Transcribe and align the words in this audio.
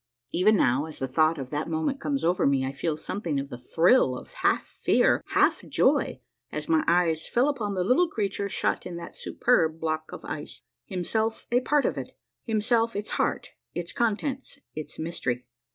"Even 0.33 0.57
now, 0.57 0.85
as 0.85 0.97
the 0.97 1.07
thought 1.07 1.37
of 1.37 1.51
that 1.51 1.69
moment 1.69 2.01
comes 2.01 2.23
over 2.23 2.47
me, 2.47 2.65
I 2.65 2.71
feel 2.71 2.97
something 2.97 3.39
of 3.39 3.49
the 3.49 3.57
thrill 3.59 4.17
of 4.17 4.33
half 4.33 4.63
fear, 4.63 5.21
half 5.27 5.61
joy, 5.67 6.21
as 6.51 6.67
my 6.67 6.83
eyes 6.87 7.27
fell 7.27 7.47
upon 7.47 7.75
the 7.75 7.83
little 7.83 8.07
creature 8.09 8.49
shut 8.49 8.87
in 8.87 8.95
that 8.95 9.15
superb 9.15 9.79
block 9.79 10.11
of 10.11 10.25
ice, 10.25 10.63
himself 10.87 11.45
a 11.51 11.59
part 11.59 11.85
of 11.85 11.99
it, 11.99 12.17
himself 12.45 12.95
its 12.95 13.11
heart, 13.11 13.51
its 13.75 13.93
contents, 13.93 14.57
its 14.73 14.97
mystery. 14.97 15.45